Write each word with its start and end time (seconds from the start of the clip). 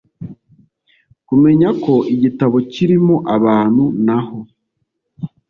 Kumenya 1.27 1.69
ko 1.83 1.93
igitabo 2.13 2.57
kirimo 2.73 3.15
abantu 3.35 3.83
n 4.05 4.07
aho 4.17 4.39